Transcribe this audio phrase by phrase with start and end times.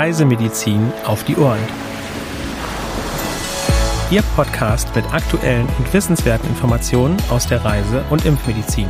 [0.00, 1.60] Reisemedizin auf die Ohren.
[4.10, 8.88] Ihr Podcast mit aktuellen und wissenswerten Informationen aus der Reise- und Impfmedizin.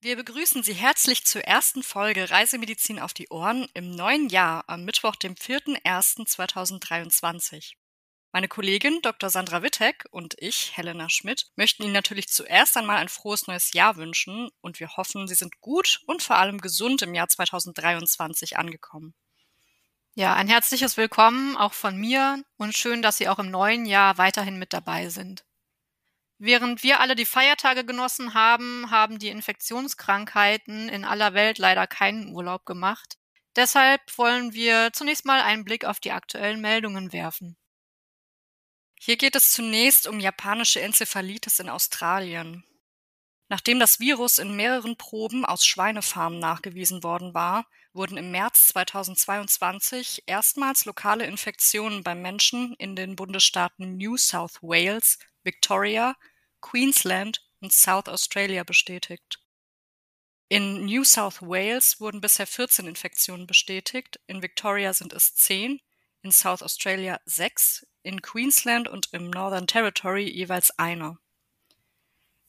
[0.00, 4.84] Wir begrüßen Sie herzlich zur ersten Folge Reisemedizin auf die Ohren im neuen Jahr am
[4.84, 7.74] Mittwoch, dem 4.01.2023.
[8.34, 9.30] Meine Kollegin Dr.
[9.30, 13.94] Sandra Wittek und ich, Helena Schmidt, möchten Ihnen natürlich zuerst einmal ein frohes neues Jahr
[13.94, 19.14] wünschen und wir hoffen, Sie sind gut und vor allem gesund im Jahr 2023 angekommen.
[20.16, 24.18] Ja, ein herzliches Willkommen auch von mir und schön, dass Sie auch im neuen Jahr
[24.18, 25.44] weiterhin mit dabei sind.
[26.38, 32.34] Während wir alle die Feiertage genossen haben, haben die Infektionskrankheiten in aller Welt leider keinen
[32.34, 33.16] Urlaub gemacht.
[33.54, 37.56] Deshalb wollen wir zunächst mal einen Blick auf die aktuellen Meldungen werfen.
[38.98, 42.64] Hier geht es zunächst um japanische Enzephalitis in Australien.
[43.48, 50.24] Nachdem das Virus in mehreren Proben aus Schweinefarmen nachgewiesen worden war, wurden im März 2022
[50.26, 56.16] erstmals lokale Infektionen beim Menschen in den Bundesstaaten New South Wales, Victoria,
[56.60, 59.40] Queensland und South Australia bestätigt.
[60.48, 65.80] In New South Wales wurden bisher 14 Infektionen bestätigt, in Victoria sind es 10,
[66.24, 71.18] in South Australia 6, in Queensland und im Northern Territory jeweils einer.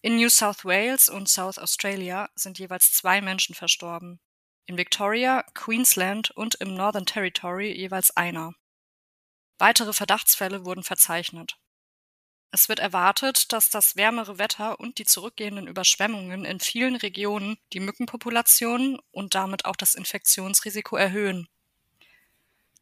[0.00, 4.20] In New South Wales und South Australia sind jeweils zwei Menschen verstorben.
[4.66, 8.54] In Victoria, Queensland und im Northern Territory jeweils einer.
[9.58, 11.58] Weitere Verdachtsfälle wurden verzeichnet.
[12.52, 17.80] Es wird erwartet, dass das wärmere Wetter und die zurückgehenden Überschwemmungen in vielen Regionen die
[17.80, 21.48] Mückenpopulationen und damit auch das Infektionsrisiko erhöhen.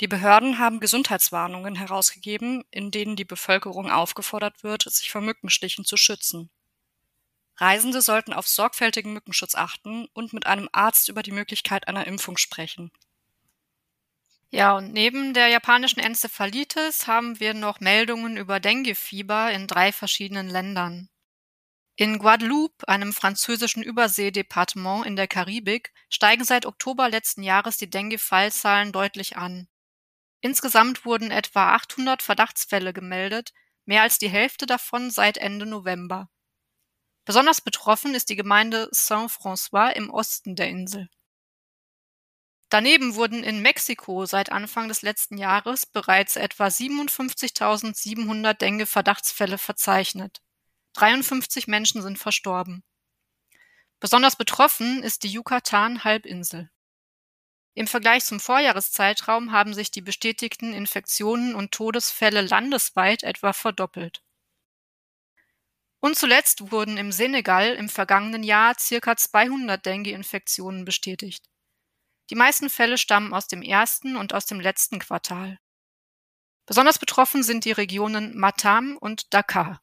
[0.02, 5.96] Die Behörden haben Gesundheitswarnungen herausgegeben, in denen die Bevölkerung aufgefordert wird, sich vor Mückenstichen zu
[5.96, 6.50] schützen.
[7.54, 12.36] Reisende sollten auf sorgfältigen Mückenschutz achten und mit einem Arzt über die Möglichkeit einer Impfung
[12.36, 12.90] sprechen.
[14.50, 20.48] Ja, und neben der japanischen Enzephalitis haben wir noch Meldungen über Denguefieber in drei verschiedenen
[20.48, 21.10] Ländern.
[21.94, 28.90] In Guadeloupe, einem französischen Überseedepartement in der Karibik, steigen seit Oktober letzten Jahres die Dengue-Fallzahlen
[28.90, 29.68] deutlich an.
[30.42, 33.52] Insgesamt wurden etwa 800 Verdachtsfälle gemeldet,
[33.84, 36.28] mehr als die Hälfte davon seit Ende November.
[37.24, 41.08] Besonders betroffen ist die Gemeinde Saint-François im Osten der Insel.
[42.68, 50.42] Daneben wurden in Mexiko seit Anfang des letzten Jahres bereits etwa 57.700 Dengue-Verdachtsfälle verzeichnet.
[50.94, 52.82] 53 Menschen sind verstorben.
[54.00, 56.70] Besonders betroffen ist die Yucatan-Halbinsel.
[57.74, 64.22] Im Vergleich zum Vorjahreszeitraum haben sich die bestätigten Infektionen und Todesfälle landesweit etwa verdoppelt.
[66.00, 71.48] Und zuletzt wurden im Senegal im vergangenen Jahr circa 200 Dengue-Infektionen bestätigt.
[72.28, 75.58] Die meisten Fälle stammen aus dem ersten und aus dem letzten Quartal.
[76.66, 79.80] Besonders betroffen sind die Regionen Matam und Dakar.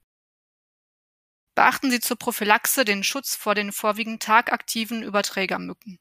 [1.55, 5.99] Beachten Sie zur Prophylaxe den Schutz vor den vorwiegend tagaktiven Überträgermücken.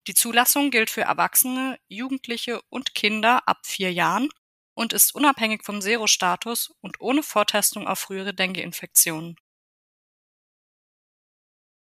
[0.09, 4.29] Die Zulassung gilt für Erwachsene, Jugendliche und Kinder ab vier Jahren
[4.75, 9.37] und ist unabhängig vom Serostatus und ohne Vortestung auf frühere Dengue-Infektionen.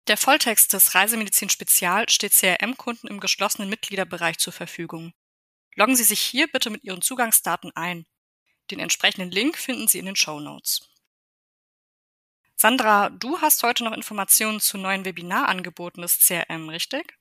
[0.09, 5.13] Der Volltext des Reisemedizin Spezial steht CRM-Kunden im geschlossenen Mitgliederbereich zur Verfügung.
[5.75, 8.07] Loggen Sie sich hier bitte mit Ihren Zugangsdaten ein.
[8.71, 10.89] Den entsprechenden Link finden Sie in den Show Notes.
[12.57, 17.17] Sandra, du hast heute noch Informationen zu neuen Webinarangeboten des CRM, richtig?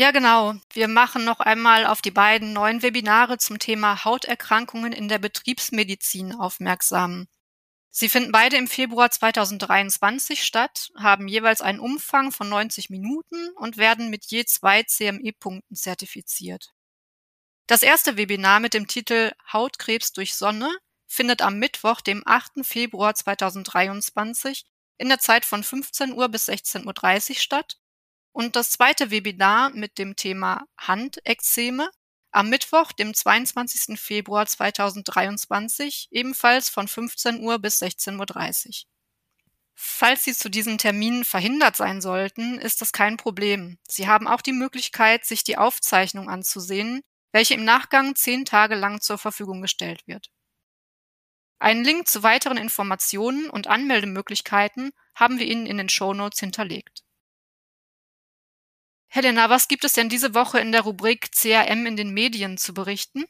[0.00, 0.54] Ja, genau.
[0.72, 6.34] Wir machen noch einmal auf die beiden neuen Webinare zum Thema Hauterkrankungen in der Betriebsmedizin
[6.34, 7.28] aufmerksam.
[7.90, 13.76] Sie finden beide im Februar 2023 statt, haben jeweils einen Umfang von 90 Minuten und
[13.76, 16.72] werden mit je zwei CME-Punkten zertifiziert.
[17.66, 20.74] Das erste Webinar mit dem Titel Hautkrebs durch Sonne
[21.08, 22.64] findet am Mittwoch, dem 8.
[22.64, 24.64] Februar 2023
[24.96, 26.86] in der Zeit von 15 Uhr bis 16.30
[27.32, 27.76] Uhr statt
[28.32, 31.90] und das zweite Webinar mit dem Thema Handekzeme
[32.32, 33.98] am Mittwoch, dem 22.
[33.98, 38.90] Februar 2023, ebenfalls von 15 Uhr bis 16.30 Uhr.
[39.74, 43.78] Falls Sie zu diesen Terminen verhindert sein sollten, ist das kein Problem.
[43.88, 47.00] Sie haben auch die Möglichkeit, sich die Aufzeichnung anzusehen,
[47.32, 50.30] welche im Nachgang zehn Tage lang zur Verfügung gestellt wird.
[51.58, 57.02] Einen Link zu weiteren Informationen und Anmeldemöglichkeiten haben wir Ihnen in den Show Notes hinterlegt.
[59.12, 62.72] Helena, was gibt es denn diese Woche in der Rubrik CRM in den Medien zu
[62.72, 63.24] berichten?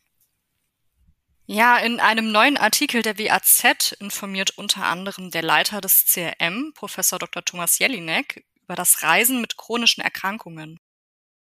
[1.46, 7.18] Ja, in einem neuen Artikel der WAZ informiert unter anderem der Leiter des CRM, Professor
[7.18, 7.42] Dr.
[7.42, 10.78] Thomas Jelinek, über das Reisen mit chronischen Erkrankungen.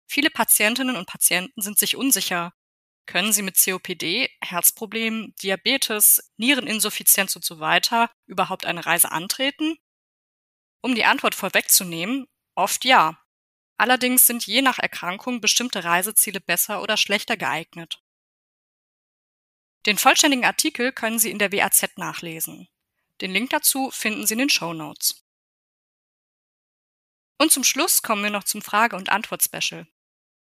[0.09, 2.53] Viele Patientinnen und Patienten sind sich unsicher.
[3.07, 9.77] Können sie mit COPD, Herzproblemen, Diabetes, Niereninsuffizienz und so weiter überhaupt eine Reise antreten?
[10.83, 12.27] Um die Antwort vorwegzunehmen,
[12.57, 13.17] oft ja.
[13.79, 18.03] Allerdings sind je nach Erkrankung bestimmte Reiseziele besser oder schlechter geeignet.
[19.87, 22.69] Den vollständigen Artikel können Sie in der WAZ nachlesen.
[23.21, 25.23] Den Link dazu finden Sie in den Show Notes.
[27.39, 29.87] Und zum Schluss kommen wir noch zum Frage- und Antwort-Special.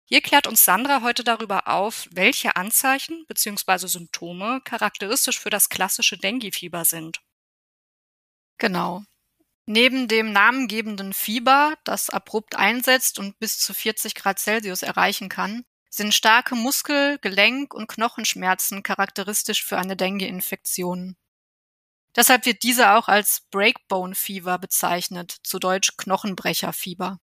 [0.06, 3.86] Hier klärt uns Sandra heute darüber auf, welche Anzeichen bzw.
[3.86, 7.22] Symptome charakteristisch für das klassische Dengue-Fieber sind.
[8.58, 9.04] Genau.
[9.72, 15.64] Neben dem namengebenden Fieber, das abrupt einsetzt und bis zu 40 Grad Celsius erreichen kann,
[15.92, 21.18] sind starke Muskel-, Gelenk- und Knochenschmerzen charakteristisch für eine Dengue-Infektion.
[22.16, 27.20] Deshalb wird diese auch als Breakbone Fever bezeichnet, zu Deutsch Knochenbrecherfieber.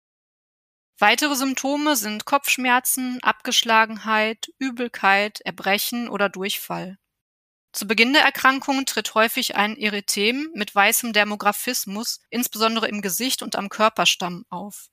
[0.99, 6.97] Weitere Symptome sind Kopfschmerzen, Abgeschlagenheit, Übelkeit, Erbrechen oder Durchfall.
[7.73, 13.55] Zu Beginn der Erkrankung tritt häufig ein Erythem mit weißem Dermographismus, insbesondere im Gesicht und
[13.55, 14.89] am Körperstamm, auf.